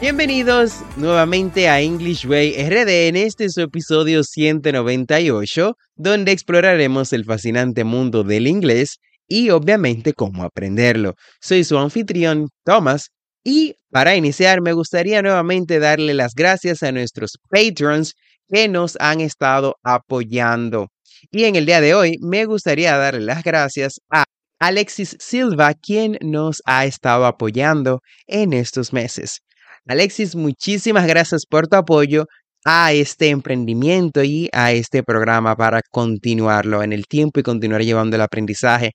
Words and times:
Bienvenidos 0.00 0.74
nuevamente 0.96 1.68
a 1.68 1.80
English 1.80 2.24
Way 2.24 2.52
RD 2.68 3.08
en 3.08 3.16
este 3.16 3.50
su 3.50 3.62
episodio 3.62 4.22
198, 4.22 5.76
donde 5.96 6.30
exploraremos 6.30 7.12
el 7.12 7.24
fascinante 7.24 7.82
mundo 7.82 8.22
del 8.22 8.46
inglés 8.46 8.98
y 9.26 9.50
obviamente 9.50 10.12
cómo 10.12 10.44
aprenderlo. 10.44 11.14
Soy 11.40 11.64
su 11.64 11.76
anfitrión, 11.76 12.46
Thomas, 12.64 13.08
y 13.42 13.74
para 13.90 14.14
iniciar 14.14 14.60
me 14.60 14.72
gustaría 14.72 15.20
nuevamente 15.20 15.80
darle 15.80 16.14
las 16.14 16.34
gracias 16.36 16.84
a 16.84 16.92
nuestros 16.92 17.32
patrons 17.50 18.14
que 18.48 18.68
nos 18.68 18.96
han 19.00 19.20
estado 19.20 19.74
apoyando. 19.82 20.86
Y 21.32 21.42
en 21.42 21.56
el 21.56 21.66
día 21.66 21.80
de 21.80 21.96
hoy 21.96 22.18
me 22.20 22.44
gustaría 22.44 22.96
darle 22.96 23.22
las 23.22 23.42
gracias 23.42 24.00
a 24.12 24.22
Alexis 24.60 25.16
Silva, 25.18 25.74
quien 25.74 26.18
nos 26.20 26.62
ha 26.66 26.86
estado 26.86 27.26
apoyando 27.26 27.98
en 28.28 28.52
estos 28.52 28.92
meses. 28.92 29.40
Alexis, 29.88 30.36
muchísimas 30.36 31.06
gracias 31.06 31.46
por 31.46 31.66
tu 31.66 31.76
apoyo 31.76 32.26
a 32.66 32.92
este 32.92 33.30
emprendimiento 33.30 34.22
y 34.22 34.50
a 34.52 34.72
este 34.72 35.02
programa 35.02 35.56
para 35.56 35.80
continuarlo 35.90 36.82
en 36.82 36.92
el 36.92 37.06
tiempo 37.06 37.40
y 37.40 37.42
continuar 37.42 37.82
llevando 37.82 38.14
el 38.16 38.20
aprendizaje 38.20 38.92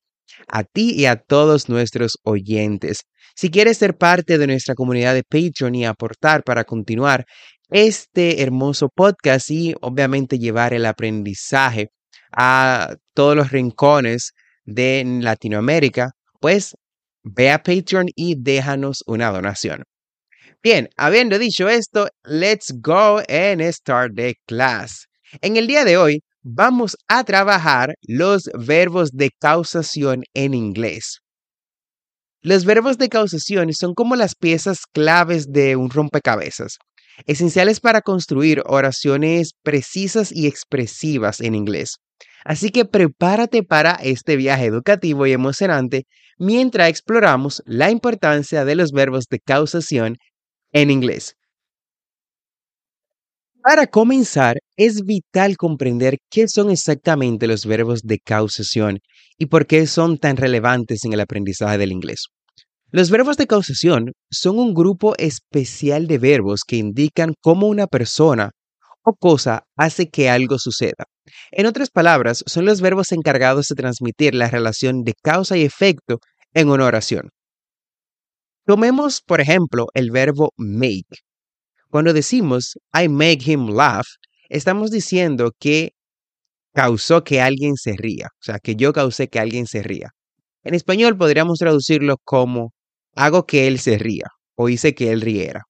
a 0.48 0.64
ti 0.64 0.94
y 0.96 1.08
a 1.08 1.16
todos 1.16 1.68
nuestros 1.68 2.20
oyentes. 2.24 3.06
Si 3.36 3.50
quieres 3.50 3.80
ser 3.80 3.98
parte 3.98 4.38
de 4.38 4.46
nuestra 4.46 4.76
comunidad 4.76 5.16
de 5.16 5.24
Patreon 5.24 5.74
y 5.74 5.84
aportar 5.84 6.44
para 6.44 6.64
continuar 6.64 7.26
este 7.72 8.44
hermoso 8.44 8.90
podcast 8.94 9.50
y 9.50 9.74
obviamente 9.82 10.38
llevar 10.38 10.76
el 10.76 10.86
aprendizaje 10.86 11.88
a 12.32 12.96
todos 13.16 13.36
los 13.36 13.52
rincones 13.52 14.34
de 14.64 15.04
Latinoamérica, 15.22 16.12
pues 16.40 16.76
ve 17.24 17.50
a 17.50 17.64
Patreon 17.64 18.10
y 18.16 18.36
déjanos 18.38 19.04
una 19.08 19.32
donación. 19.32 19.86
Bien, 20.64 20.88
habiendo 20.96 21.38
dicho 21.40 21.68
esto, 21.68 22.08
let's 22.24 22.74
go 22.80 23.22
and 23.28 23.62
start 23.74 24.14
the 24.16 24.36
class. 24.48 25.08
En 25.42 25.58
el 25.58 25.68
día 25.68 25.84
de 25.84 25.98
hoy 25.98 26.22
vamos 26.42 26.96
a 27.10 27.26
trabajar 27.26 27.96
los 28.08 28.50
verbos 28.58 29.12
de 29.12 29.30
causación 29.42 30.24
en 30.34 30.54
inglés. 30.54 31.20
Los 32.42 32.64
verbos 32.64 32.98
de 32.98 33.10
causación 33.10 33.74
son 33.74 33.94
como 33.94 34.16
las 34.16 34.36
piezas 34.36 34.86
claves 34.90 35.52
de 35.52 35.76
un 35.76 35.90
rompecabezas, 35.90 36.78
esenciales 37.26 37.82
para 37.82 38.02
construir 38.02 38.64
oraciones 38.66 39.52
precisas 39.64 40.32
y 40.32 40.48
expresivas 40.48 41.42
en 41.42 41.56
inglés. 41.56 41.98
Así 42.46 42.70
que 42.70 42.86
prepárate 42.86 43.64
para 43.64 43.96
este 43.96 44.38
viaje 44.38 44.64
educativo 44.64 45.28
y 45.28 45.34
emocionante 45.34 46.04
mientras 46.38 46.88
exploramos 46.88 47.62
la 47.66 47.92
importancia 47.92 48.64
de 48.64 48.76
los 48.76 48.92
verbos 48.92 49.26
de 49.30 49.40
causación 49.40 50.18
en 50.74 50.92
inglés. 50.92 51.36
Para 53.62 53.88
comenzar, 53.88 54.58
es 54.76 55.06
vital 55.06 55.56
comprender 55.56 56.18
qué 56.30 56.50
son 56.50 56.70
exactamente 56.70 57.48
los 57.48 57.66
verbos 57.66 58.02
de 58.02 58.20
causación 58.20 59.00
y 59.38 59.46
por 59.46 59.68
qué 59.68 59.88
son 59.88 60.18
tan 60.18 60.36
relevantes 60.36 61.06
en 61.06 61.14
el 61.14 61.22
aprendizaje 61.22 61.78
del 61.78 61.94
inglés. 61.94 62.26
Los 62.92 63.10
verbos 63.10 63.38
de 63.38 63.48
causación 63.48 64.12
son 64.30 64.60
un 64.60 64.74
grupo 64.74 65.16
especial 65.18 66.08
de 66.08 66.18
verbos 66.18 66.62
que 66.68 66.76
indican 66.76 67.34
cómo 67.40 67.68
una 67.68 67.88
persona 67.88 68.52
o 69.04 69.14
cosa 69.14 69.64
hace 69.78 70.10
que 70.10 70.30
algo 70.30 70.60
suceda. 70.60 71.06
En 71.52 71.66
otras 71.66 71.90
palabras, 71.90 72.44
son 72.46 72.66
los 72.66 72.82
verbos 72.82 73.12
encargados 73.12 73.68
de 73.68 73.76
transmitir 73.76 74.36
la 74.36 74.50
relación 74.50 75.04
de 75.04 75.14
causa 75.22 75.58
y 75.58 75.64
efecto 75.64 76.20
en 76.54 76.70
una 76.70 76.86
oración. 76.86 77.30
Tomemos, 78.66 79.22
por 79.22 79.42
ejemplo, 79.42 79.88
el 79.94 80.12
verbo 80.12 80.54
make. 80.56 81.20
Cuando 81.90 82.14
decimos 82.14 82.78
I 82.94 83.10
make 83.10 83.52
him 83.52 83.70
laugh, 83.70 84.06
estamos 84.48 84.90
diciendo 84.90 85.52
que 85.60 85.92
causó 86.74 87.24
que 87.24 87.42
alguien 87.42 87.76
se 87.76 87.96
ría, 87.98 88.28
o 88.28 88.44
sea, 88.44 88.60
que 88.60 88.76
yo 88.76 88.94
causé 88.94 89.28
que 89.28 89.40
alguien 89.40 89.68
se 89.68 89.84
ría. 89.84 90.12
En 90.64 90.74
español 90.76 91.18
podríamos 91.18 91.60
traducirlo 91.60 92.16
como 92.24 92.72
hago 93.16 93.46
que 93.46 93.68
él 93.68 93.80
se 93.80 93.98
ría 93.98 94.28
o 94.56 94.70
hice 94.70 94.96
que 94.96 95.12
él 95.12 95.20
riera. 95.20 95.64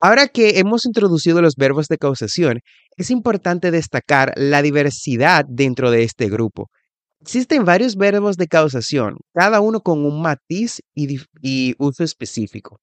Ahora 0.00 0.28
que 0.28 0.58
hemos 0.58 0.86
introducido 0.86 1.42
los 1.42 1.54
verbos 1.56 1.88
de 1.88 1.98
causación, 1.98 2.60
es 2.96 3.10
importante 3.10 3.70
destacar 3.70 4.32
la 4.36 4.62
diversidad 4.62 5.44
dentro 5.46 5.90
de 5.90 6.04
este 6.04 6.28
grupo 6.28 6.68
Existen 7.22 7.64
varios 7.64 7.94
verbos 7.94 8.36
de 8.36 8.48
causación, 8.48 9.16
cada 9.32 9.60
uno 9.60 9.80
con 9.80 10.04
un 10.04 10.20
matiz 10.22 10.80
y, 10.92 11.74
uso 11.78 12.02
específico. 12.02 12.80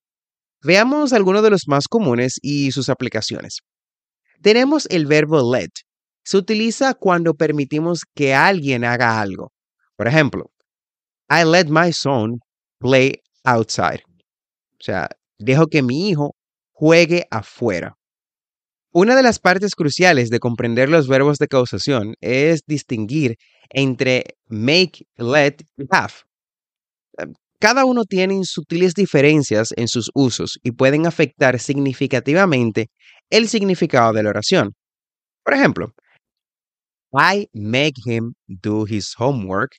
Veamos 0.63 1.11
algunos 1.11 1.43
de 1.43 1.49
los 1.49 1.67
más 1.67 1.89
comunes 1.89 2.39
y 2.41 2.71
sus 2.71 2.87
aplicaciones. 2.87 3.57
Tenemos 4.41 4.87
el 4.91 5.07
verbo 5.07 5.53
let. 5.53 5.71
Se 6.23 6.37
utiliza 6.37 6.93
cuando 6.93 7.33
permitimos 7.33 8.05
que 8.15 8.33
alguien 8.33 8.85
haga 8.85 9.19
algo. 9.19 9.51
Por 9.97 10.07
ejemplo, 10.07 10.49
I 11.29 11.43
let 11.43 11.65
my 11.65 11.91
son 11.91 12.39
play 12.79 13.21
outside. 13.43 14.03
O 14.07 14.83
sea, 14.83 15.09
dejo 15.37 15.67
que 15.67 15.83
mi 15.83 16.09
hijo 16.09 16.33
juegue 16.71 17.25
afuera. 17.29 17.98
Una 18.91 19.15
de 19.15 19.23
las 19.23 19.39
partes 19.39 19.75
cruciales 19.75 20.29
de 20.29 20.39
comprender 20.39 20.89
los 20.89 21.07
verbos 21.07 21.37
de 21.37 21.47
causación 21.47 22.15
es 22.21 22.61
distinguir 22.65 23.37
entre 23.69 24.37
make, 24.47 25.05
let 25.17 25.57
y 25.77 25.85
have. 25.91 26.13
Em, 27.17 27.33
cada 27.59 27.85
uno 27.85 28.05
tiene 28.05 28.43
sutiles 28.45 28.93
diferencias 28.93 29.73
en 29.77 29.87
sus 29.87 30.09
usos 30.15 30.57
y 30.63 30.71
pueden 30.71 31.05
afectar 31.05 31.59
significativamente 31.59 32.87
el 33.29 33.47
significado 33.47 34.13
de 34.13 34.23
la 34.23 34.29
oración. 34.29 34.73
Por 35.43 35.53
ejemplo, 35.53 35.93
I 37.13 37.47
make 37.53 37.93
him 38.05 38.33
do 38.47 38.85
his 38.87 39.13
homework. 39.17 39.71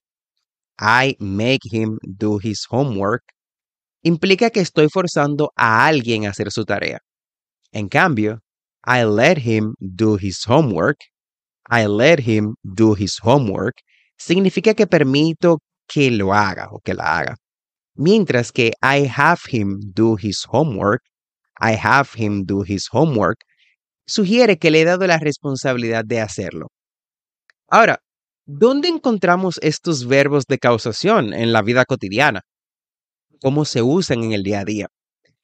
I 0.79 1.17
make 1.19 1.61
him 1.73 1.99
do 2.03 2.39
his 2.43 2.65
homework 2.71 3.23
implica 4.03 4.51
que 4.51 4.61
estoy 4.61 4.89
forzando 4.89 5.53
a 5.57 5.87
alguien 5.87 6.27
a 6.27 6.31
hacer 6.31 6.51
su 6.51 6.65
tarea. 6.65 7.01
En 7.73 7.89
cambio, 7.89 8.41
I 8.87 9.05
let 9.05 9.39
him 9.39 9.75
do 9.81 10.17
his 10.17 10.45
homework. 10.45 10.99
I 11.69 11.87
let 11.87 12.21
him 12.21 12.55
do 12.65 12.95
his 12.95 13.19
homework 13.23 13.75
significa 14.21 14.75
que 14.75 14.87
permito 14.87 15.61
que 15.89 16.11
lo 16.11 16.33
haga 16.35 16.69
o 16.71 16.81
que 16.81 16.95
la 16.95 17.19
haga. 17.19 17.37
Mientras 17.97 18.53
que 18.53 18.73
I 18.83 19.11
have 19.17 19.41
him 19.51 19.81
do 19.95 20.17
his 20.17 20.45
homework, 20.49 21.03
I 21.59 21.75
have 21.75 22.11
him 22.15 22.45
do 22.45 22.63
his 22.63 22.89
homework, 22.93 23.39
sugiere 24.07 24.59
que 24.59 24.71
le 24.71 24.83
he 24.83 24.85
dado 24.85 25.07
la 25.07 25.19
responsabilidad 25.19 26.05
de 26.05 26.21
hacerlo. 26.21 26.69
Ahora, 27.69 27.99
¿dónde 28.47 28.89
encontramos 28.89 29.59
estos 29.63 30.07
verbos 30.07 30.45
de 30.49 30.59
causación 30.59 31.33
en 31.33 31.53
la 31.53 31.63
vida 31.63 31.85
cotidiana? 31.85 32.43
¿Cómo 33.41 33.65
se 33.65 33.83
usan 33.83 34.23
en 34.25 34.33
el 34.33 34.43
día 34.43 34.61
a 34.61 34.65
día? 34.65 34.87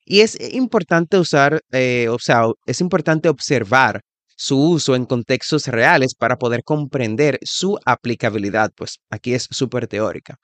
Y 0.07 0.21
es 0.21 0.39
importante 0.55 1.19
usar, 1.19 1.61
eh, 1.73 2.09
o 2.09 2.19
sea, 2.21 2.45
es 2.65 2.81
importante 2.81 3.29
observar 3.29 4.01
su 4.37 4.57
uso 4.57 4.95
en 4.95 5.05
contextos 5.05 5.67
reales 5.67 6.15
para 6.15 6.37
poder 6.37 6.63
comprender 6.65 7.39
su 7.43 7.77
aplicabilidad, 7.85 8.71
pues 8.77 8.99
aquí 9.11 9.35
es 9.35 9.49
súper 9.51 9.89
teórica. 9.89 10.37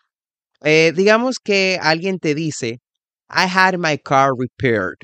Eh, 0.62 0.92
digamos 0.96 1.38
que 1.38 1.78
alguien 1.81 2.19
te 2.19 2.34
dice, 2.34 2.81
I 3.31 3.46
had 3.48 3.76
my 3.78 3.98
car 3.98 4.32
repaired. 4.36 4.98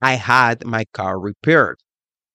I 0.00 0.16
had 0.16 0.58
my 0.64 0.84
car 0.92 1.14
repaired. 1.20 1.76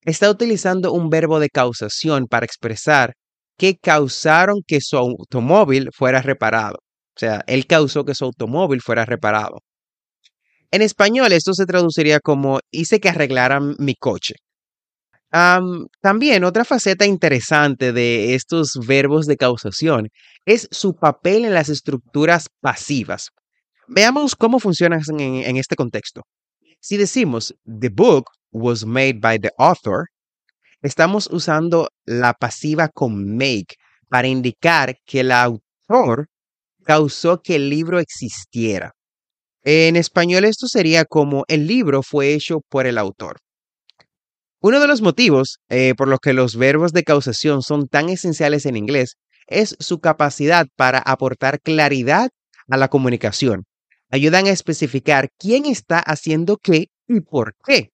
Está 0.02 0.30
utilizando 0.30 0.92
un 0.92 1.10
verbo 1.10 1.40
de 1.40 1.50
causación 1.50 2.28
para 2.28 2.46
expresar 2.46 3.14
que 3.58 3.78
causaron 3.78 4.62
que 4.68 4.82
su 4.82 4.98
automóvil 4.98 5.90
fuera 5.94 6.22
reparado. 6.22 6.80
O 7.16 7.20
sea, 7.20 7.44
él 7.48 7.66
causó 7.68 8.04
que 8.04 8.16
su 8.16 8.26
automóvil 8.26 8.82
fuera 8.82 9.06
reparado. 9.06 9.60
En 10.74 10.82
español 10.82 11.32
esto 11.32 11.54
se 11.54 11.66
traduciría 11.66 12.20
como 12.20 12.60
hice 12.72 13.00
que 13.00 13.10
arreglaran 13.10 13.76
mi 13.78 13.96
coche 13.96 14.36
también 16.02 16.44
otra 16.44 16.64
faceta 16.64 17.06
interesante 17.08 17.92
de 17.92 18.36
estos 18.36 18.74
verbos 18.86 19.26
de 19.26 19.36
causación 19.36 20.10
es 20.46 20.68
su 20.70 20.96
papel 20.96 21.46
en 21.46 21.56
las 21.56 21.70
estructuras 21.70 22.50
pasivas. 22.62 23.30
Veamos 23.88 24.36
cómo 24.36 24.60
funcionan 24.60 25.02
en, 25.18 25.58
este 25.58 25.76
contexto. 25.76 26.22
Si 26.80 26.98
decimos, 26.98 27.56
the 27.66 27.90
book 27.90 28.26
was 28.52 28.86
made 28.86 29.20
by 29.20 29.40
the 29.40 29.50
author, 29.58 30.06
estamos 30.84 31.28
usando 31.32 31.88
la 32.06 32.34
pasiva 32.34 32.90
con 32.90 33.36
make 33.36 33.76
para 34.10 34.28
indicar 34.28 34.96
que 35.04 35.22
el 35.22 35.32
autor 35.32 36.28
causó 36.84 37.42
que 37.42 37.56
el 37.56 37.70
libro 37.70 38.00
existiera. 38.00 38.92
En 39.64 39.96
español 39.96 40.44
esto 40.44 40.68
sería 40.68 41.06
como 41.06 41.46
el 41.48 41.68
libro 41.68 42.04
fue 42.04 42.34
hecho 42.34 42.60
por 42.70 42.86
el 42.86 42.98
autor. 42.98 43.38
Uno 44.62 44.80
de 44.80 44.88
los 44.88 45.02
motivos 45.02 45.60
eh, 45.70 45.94
por 45.96 46.08
los 46.08 46.20
que 46.20 46.34
los 46.34 46.58
verbos 46.58 46.92
de 46.92 47.04
causación 47.04 47.62
son 47.62 47.88
tan 47.88 48.10
esenciales 48.10 48.66
en 48.66 48.76
inglés 48.76 49.16
es 49.48 49.76
su 49.80 50.00
capacidad 50.00 50.68
para 50.76 51.00
aportar 51.00 51.60
claridad 51.62 52.30
a 52.70 52.78
la 52.78 52.88
comunicación. 52.88 53.64
Ayudan 54.10 54.46
a 54.48 54.52
especificar 54.52 55.30
quién 55.38 55.66
está 55.66 56.00
haciendo 56.00 56.58
qué 56.58 56.88
y 57.08 57.22
por 57.22 57.56
qué. 57.66 57.90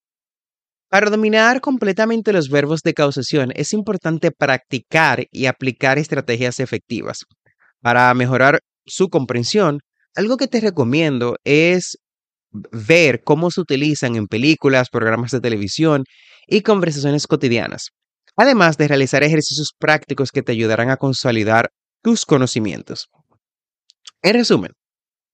Para 0.89 1.09
dominar 1.11 1.61
completamente 1.61 2.33
los 2.33 2.49
verbos 2.49 2.81
de 2.81 2.95
causación 2.95 3.51
es 3.55 3.73
importante 3.73 4.31
practicar 4.31 5.25
y 5.31 5.45
aplicar 5.45 5.99
estrategias 5.99 6.59
efectivas. 6.59 7.25
Para 7.81 8.11
mejorar 8.15 8.59
su 8.85 9.09
comprensión, 9.09 9.81
algo 10.15 10.37
que 10.37 10.47
te 10.47 10.61
recomiendo 10.61 11.37
es 11.43 11.97
ver 12.51 13.21
cómo 13.23 13.51
se 13.51 13.61
utilizan 13.61 14.15
en 14.15 14.27
películas, 14.27 14.89
programas 14.89 15.31
de 15.31 15.41
televisión 15.41 16.03
y 16.47 16.61
conversaciones 16.61 17.27
cotidianas, 17.27 17.89
además 18.35 18.77
de 18.77 18.87
realizar 18.87 19.23
ejercicios 19.23 19.73
prácticos 19.77 20.31
que 20.31 20.41
te 20.41 20.51
ayudarán 20.51 20.89
a 20.89 20.97
consolidar 20.97 21.69
tus 22.01 22.25
conocimientos. 22.25 23.07
En 24.21 24.33
resumen, 24.33 24.71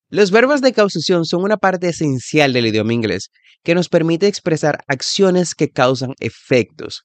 los 0.09 0.29
verbos 0.29 0.61
de 0.61 0.73
causación 0.73 1.25
son 1.25 1.43
una 1.43 1.57
parte 1.57 1.89
esencial 1.89 2.53
del 2.53 2.67
idioma 2.67 2.93
inglés 2.93 3.29
que 3.63 3.73
nos 3.73 3.89
permite 3.89 4.27
expresar 4.27 4.83
acciones 4.87 5.55
que 5.55 5.69
causan 5.69 6.13
efectos. 6.19 7.03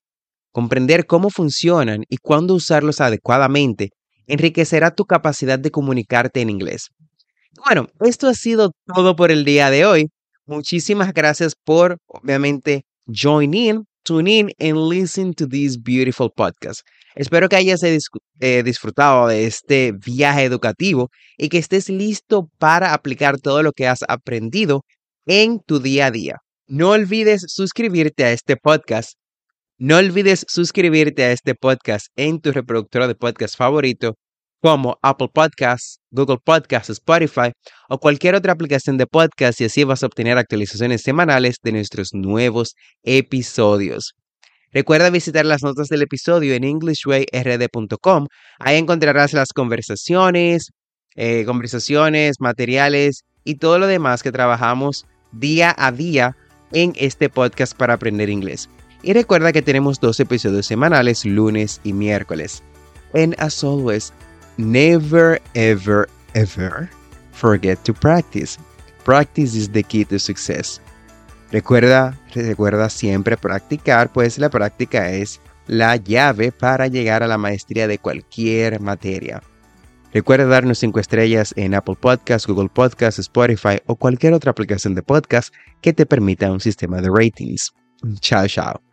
Comprender 0.53 1.07
cómo 1.07 1.31
funcionan 1.31 2.03
y 2.09 2.19
cuándo 2.19 2.55
usarlos 2.55 3.01
adecuadamente 3.01 3.91
enriquecerá 4.27 4.95
tu 4.95 5.07
capacidad 5.07 5.59
de 5.59 5.71
comunicarte 5.71 6.41
en 6.41 6.51
inglés. 6.51 6.89
Bueno, 7.57 7.89
esto 8.01 8.29
ha 8.29 8.35
sido 8.35 8.73
todo 8.87 9.17
por 9.17 9.31
el 9.31 9.45
día 9.45 9.71
de 9.71 9.85
hoy. 9.85 10.09
Muchísimas 10.47 11.13
gracias 11.13 11.55
por, 11.55 11.99
obviamente, 12.07 12.85
join 13.07 13.55
in, 13.55 13.85
tune 14.05 14.31
in 14.31 14.51
and 14.61 14.89
listen 14.89 15.35
to 15.35 15.47
this 15.47 15.77
beautiful 15.81 16.31
podcast. 16.31 16.81
Espero 17.15 17.49
que 17.49 17.57
hayas 17.57 17.83
eh, 17.83 18.63
disfrutado 18.63 19.27
de 19.27 19.47
este 19.47 19.93
viaje 19.93 20.45
educativo 20.45 21.11
y 21.37 21.49
que 21.49 21.59
estés 21.59 21.89
listo 21.89 22.49
para 22.59 22.95
aplicar 22.95 23.39
todo 23.41 23.63
lo 23.63 23.73
que 23.73 23.89
has 23.89 24.01
aprendido 24.09 24.85
en 25.27 25.61
tu 25.61 25.81
día 25.81 26.07
a 26.07 26.11
día. 26.11 26.37
No 26.69 26.91
olvides 26.91 27.45
suscribirte 27.49 28.25
a 28.25 28.33
este 28.33 28.57
podcast. 28.57 29.15
No 29.77 29.97
olvides 29.97 30.45
suscribirte 30.49 31.25
a 31.25 31.33
este 31.33 31.55
podcast 31.55 32.07
en 32.17 32.41
tu 32.41 32.53
reproductor 32.53 33.07
de 33.09 33.15
podcast 33.17 33.57
favorito 33.57 34.15
como 34.61 34.99
Apple 35.03 35.29
Podcasts, 35.33 36.01
Google 36.11 36.39
Podcasts, 36.45 36.91
Spotify 36.91 37.53
o 37.89 37.99
cualquier 37.99 38.35
otra 38.35 38.53
aplicación 38.53 38.99
de 38.99 39.07
podcast 39.07 39.61
y 39.61 39.65
así 39.65 39.85
vas 39.85 40.03
a 40.03 40.07
obtener 40.07 40.39
actualizaciones 40.39 41.03
semanales 41.03 41.57
de 41.63 41.73
nuestros 41.73 42.13
nuevos 42.13 42.75
episodios. 43.03 44.15
Recuerda 44.73 45.11
visitar 45.11 45.45
las 45.45 45.63
notas 45.63 45.89
del 45.89 46.03
episodio 46.03 46.55
en 46.55 46.63
englishwayrd.com. 46.63 48.27
Ahí 48.61 48.77
encontrarás 48.77 49.33
las 49.33 49.49
conversaciones, 49.53 50.71
eh, 51.17 51.45
conversaciones, 51.45 52.37
materiales 52.39 53.25
y 53.43 53.57
todo 53.57 53.79
lo 53.79 53.89
demás 53.89 54.23
que 54.23 54.31
trabajamos 54.31 55.07
día 55.33 55.75
a 55.77 55.91
día 55.91 56.37
en 56.73 56.93
este 56.97 57.29
podcast 57.29 57.77
para 57.77 57.95
aprender 57.95 58.31
inglés. 58.31 58.69
Y 59.03 59.13
recuerda 59.13 59.53
que 59.53 59.63
tenemos 59.63 59.99
dos 59.99 60.21
episodios 60.21 60.67
semanales, 60.67 61.25
lunes 61.25 61.81
y 61.83 61.93
miércoles. 61.93 62.63
And 63.15 63.35
as 63.39 63.65
always, 63.65 64.13
Never, 64.61 65.41
ever, 65.55 66.07
ever 66.35 66.91
forget 67.33 67.83
to 67.85 67.95
practice. 67.95 68.59
Practice 69.05 69.55
is 69.55 69.71
the 69.71 69.83
key 69.83 70.05
to 70.05 70.19
success. 70.19 70.83
Recuerda, 71.51 72.19
recuerda 72.35 72.91
siempre 72.91 73.39
practicar, 73.39 74.13
pues 74.13 74.39
la 74.39 74.51
práctica 74.51 75.11
es 75.11 75.41
la 75.67 75.97
llave 75.97 76.53
para 76.53 76.89
llegar 76.89 77.23
a 77.23 77.27
la 77.27 77.39
maestría 77.39 77.89
de 77.89 77.99
cualquier 77.99 78.81
materia. 78.81 79.43
Recuerda 80.13 80.45
darnos 80.45 80.79
5 80.79 81.01
estrellas 81.01 81.55
en 81.57 81.75
Apple 81.75 81.97
Podcasts, 81.99 82.47
Google 82.47 82.69
Podcasts, 82.69 83.19
Spotify 83.19 83.81
o 83.87 83.97
cualquier 83.97 84.35
otra 84.35 84.51
aplicación 84.51 84.95
de 84.95 85.03
podcast 85.03 85.55
que 85.81 85.95
te 85.95 86.05
permita 86.05 86.53
un 86.53 86.61
sistema 86.61 87.01
de 87.01 87.09
ratings. 87.11 87.73
Chao, 88.21 88.47
chao. 88.47 88.90